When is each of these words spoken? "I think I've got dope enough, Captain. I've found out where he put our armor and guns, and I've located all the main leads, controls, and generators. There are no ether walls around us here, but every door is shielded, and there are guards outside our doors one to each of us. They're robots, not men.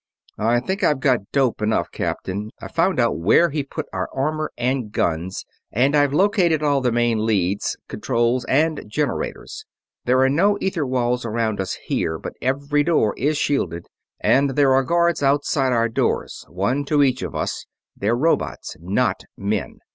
"I 0.39 0.59
think 0.61 0.83
I've 0.83 0.99
got 0.99 1.31
dope 1.31 1.61
enough, 1.61 1.91
Captain. 1.91 2.49
I've 2.59 2.73
found 2.73 2.99
out 2.99 3.19
where 3.19 3.51
he 3.51 3.61
put 3.61 3.85
our 3.93 4.09
armor 4.11 4.51
and 4.57 4.91
guns, 4.91 5.45
and 5.71 5.95
I've 5.95 6.11
located 6.11 6.63
all 6.63 6.81
the 6.81 6.91
main 6.91 7.23
leads, 7.23 7.77
controls, 7.87 8.43
and 8.45 8.83
generators. 8.87 9.63
There 10.05 10.19
are 10.21 10.27
no 10.27 10.57
ether 10.59 10.87
walls 10.87 11.23
around 11.23 11.61
us 11.61 11.73
here, 11.85 12.17
but 12.17 12.33
every 12.41 12.83
door 12.83 13.13
is 13.15 13.37
shielded, 13.37 13.85
and 14.19 14.55
there 14.55 14.73
are 14.73 14.81
guards 14.83 15.21
outside 15.21 15.71
our 15.71 15.87
doors 15.87 16.47
one 16.49 16.83
to 16.85 17.03
each 17.03 17.21
of 17.21 17.35
us. 17.35 17.67
They're 17.95 18.15
robots, 18.17 18.75
not 18.79 19.25
men. 19.37 19.81